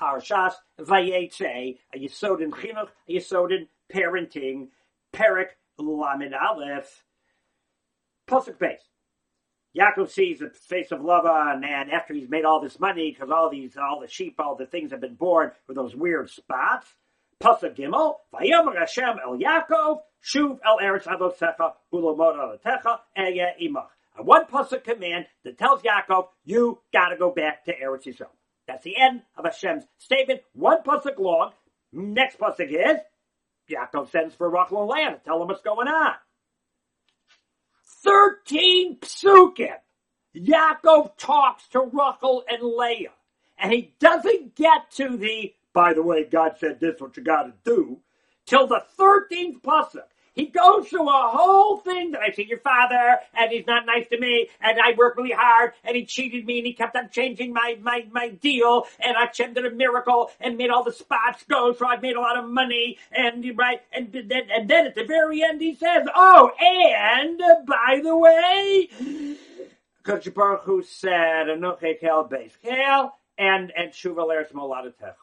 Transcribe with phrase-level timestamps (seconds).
[0.00, 4.68] Parashas Vayetze, a Yisod in Chinuch, a Yisod in Parenting,
[5.12, 7.04] Perek Lamed Aleph,
[8.28, 8.78] Pasuk Beis.
[9.76, 13.50] Yaakov sees the face of Lavan, and after he's made all this money, because all
[13.50, 16.86] these, all the sheep, all the things have been born with those weird spots.
[17.40, 23.86] Pasuk Gimel, Vayomer Hashem El Yaakov, Shuv El Eretz Avosecha, Ulomot Avotecha, Eya Imach.
[24.18, 28.26] A one pasuk command that tells Yaakov, you gotta go back to Eretz Yisrael.
[28.70, 30.42] That's the end of Hashem's statement.
[30.52, 31.50] One pasuk long.
[31.92, 33.00] Next pasuk is,
[33.68, 36.12] Yaakov sends for Rachel and Leah to tell them what's going on.
[38.04, 39.74] 13 psukim.
[40.36, 43.10] Yaakov talks to Rachel and Leah.
[43.58, 47.54] And he doesn't get to the, by the way, God said this, what you gotta
[47.64, 47.98] do,
[48.46, 50.04] till the 13th pasuk.
[50.40, 54.08] He goes through a whole thing that I see your father, and he's not nice
[54.08, 57.10] to me, and I work really hard, and he cheated me, and he kept on
[57.10, 61.44] changing my, my, my deal, and I did a miracle, and made all the spots
[61.46, 64.94] go, so I've made a lot of money, and right, and then, and then at
[64.94, 68.88] the very end he says, oh, and by the way,
[70.02, 72.52] Kodesh Baruch Hu said, Anoche Kel Beis
[73.36, 75.16] and, and Shuva Leres Moladatecha.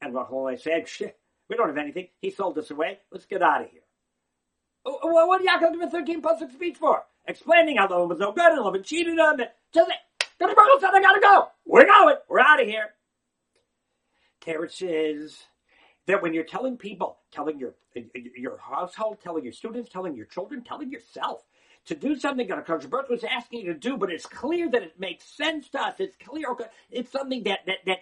[0.00, 1.14] And Rachel said,
[1.48, 2.08] we don't have anything.
[2.20, 2.98] He sold us away.
[3.10, 3.80] Let's get out of here.
[4.86, 7.04] Oh, oh, well, what did Yaakov give a 13 pasuk speech for?
[7.26, 9.50] Explaining how the woman was no good and the woman cheated on it.
[9.72, 9.90] Just
[10.38, 11.48] the Baruch said, I gotta go.
[11.64, 12.16] We're going.
[12.28, 12.90] We're out of here.
[14.42, 15.38] Teretz says
[16.06, 17.74] that when you're telling people, telling your
[18.36, 21.42] your household, telling your students, telling your children, telling yourself
[21.86, 24.82] to do something that Coach Burke was asking you to do, but it's clear that
[24.82, 25.94] it makes sense to us.
[25.98, 26.48] It's clear.
[26.90, 28.00] It's something that that that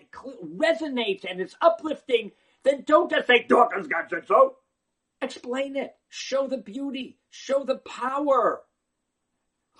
[0.56, 2.32] resonates and it's uplifting
[2.64, 4.56] then don't just say Dawkins God said so.
[5.20, 5.94] Explain it.
[6.08, 7.18] Show the beauty.
[7.30, 8.62] Show the power.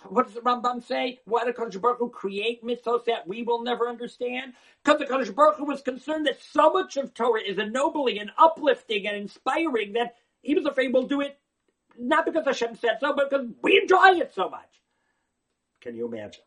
[0.08, 1.20] What does the Rambam say?
[1.26, 4.54] Why did Kodesh Baruch Hu create mitzvot that we will never understand?
[4.84, 8.30] Because the Kodesh Baruch Hu was concerned that so much of Torah is ennobling and
[8.36, 11.38] uplifting and inspiring that he was afraid we'll do it
[11.98, 14.68] not because Hashem said so, but because we enjoy it so much.
[15.80, 16.42] Can you imagine?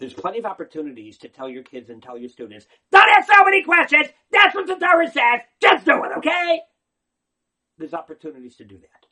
[0.00, 3.44] There's plenty of opportunities to tell your kids and tell your students, don't ask so
[3.44, 4.06] many questions.
[4.32, 5.42] That's what the Torah says.
[5.60, 6.60] Just do it, okay?
[7.76, 9.06] There's opportunities to do that.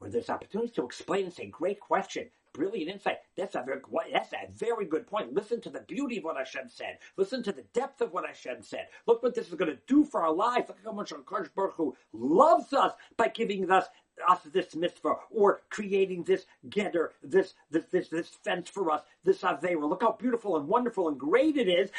[0.00, 3.18] Or there's opportunities to explain and say, great question, brilliant insight.
[3.36, 3.80] That's a very,
[4.14, 5.34] that's a very good point.
[5.34, 6.96] Listen to the beauty of what Hashem said.
[7.18, 8.86] Listen to the depth of what Hashem said.
[9.06, 10.68] Look what this is going to do for our lives.
[10.68, 13.86] Look how much Hakadosh Baruch Hu loves us by giving us
[14.28, 19.42] us this mitzvah or creating this geder, this, this, this, this fence for us, this
[19.42, 19.88] avera.
[19.88, 21.90] Look how beautiful and wonderful and great it is.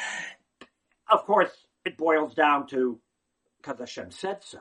[1.10, 2.98] Of course, it boils down to
[3.60, 4.58] because Hashem said so.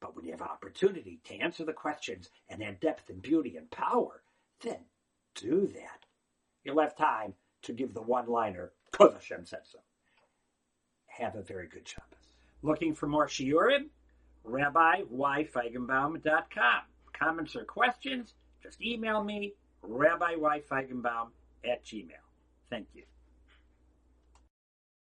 [0.00, 3.56] But when you have an opportunity to answer the questions and add depth and beauty
[3.56, 4.22] and power,
[4.62, 4.78] then
[5.34, 6.04] do that.
[6.64, 9.78] You'll have time to give the one-liner because Hashem said so.
[11.06, 12.18] Have a very good Shabbos.
[12.62, 13.86] Looking for more shiurim?
[14.48, 16.80] RabbiYFeigenbaum.com.
[17.18, 21.28] Comments or questions, just email me, RabbiYFeigenbaum
[21.64, 22.12] at gmail.
[22.70, 23.02] Thank you.